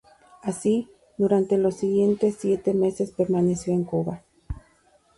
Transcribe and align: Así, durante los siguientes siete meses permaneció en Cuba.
Así, 0.41 0.89
durante 1.19 1.59
los 1.59 1.75
siguientes 1.75 2.35
siete 2.39 2.73
meses 2.73 3.11
permaneció 3.11 3.71
en 3.71 3.83
Cuba. 3.83 4.23